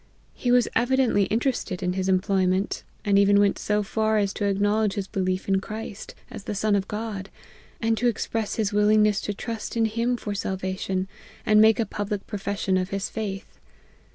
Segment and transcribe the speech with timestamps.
[0.33, 4.45] He was evi dently interested in his employment, and even went so far as to
[4.45, 7.29] acknowledge his belief in Christ, as the Son of God,
[7.79, 11.07] and to express his willingness to trust in him for salvation,
[11.45, 13.59] and make a public profession of his faith.